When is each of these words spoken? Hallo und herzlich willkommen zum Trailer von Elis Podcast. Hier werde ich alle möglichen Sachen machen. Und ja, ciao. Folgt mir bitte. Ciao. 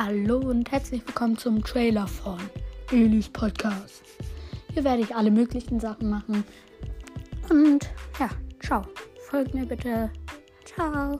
Hallo 0.00 0.38
und 0.38 0.70
herzlich 0.70 1.04
willkommen 1.04 1.36
zum 1.36 1.60
Trailer 1.64 2.06
von 2.06 2.38
Elis 2.92 3.28
Podcast. 3.28 4.04
Hier 4.72 4.84
werde 4.84 5.02
ich 5.02 5.12
alle 5.12 5.32
möglichen 5.32 5.80
Sachen 5.80 6.08
machen. 6.08 6.44
Und 7.50 7.90
ja, 8.20 8.28
ciao. 8.60 8.86
Folgt 9.28 9.54
mir 9.54 9.66
bitte. 9.66 10.08
Ciao. 10.64 11.18